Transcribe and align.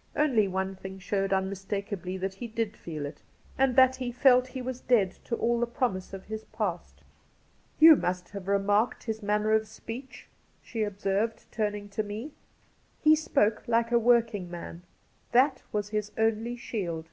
'Only 0.26 0.48
one 0.48 0.74
thing 0.74 0.98
showed 0.98 1.32
unmistakably 1.32 2.16
that 2.16 2.34
he 2.34 2.48
did 2.48 2.76
feel 2.76 3.06
it, 3.06 3.22
and 3.56 3.76
that 3.76 3.94
he 3.94 4.10
felt 4.10 4.48
he 4.48 4.60
was 4.60 4.80
dead 4.80 5.12
to 5.26 5.36
all 5.36 5.60
the 5.60 5.68
promise 5.68 6.12
of 6.12 6.24
his 6.24 6.42
past. 6.46 7.04
You 7.78 7.94
must 7.94 8.30
have 8.30 8.48
remarked 8.48 9.04
his 9.04 9.22
manner 9.22 9.52
of 9.52 9.68
speech?' 9.68 10.26
she 10.64 10.82
observed, 10.82 11.44
turning 11.52 11.88
to 11.90 12.02
me. 12.02 12.32
* 12.68 13.00
He 13.04 13.14
spoke 13.14 13.68
like 13.68 13.92
a 13.92 14.00
working 14.00 14.50
man. 14.50 14.82
That 15.30 15.62
was 15.70 15.90
his 15.90 16.10
only 16.18 16.56
shield. 16.56 17.08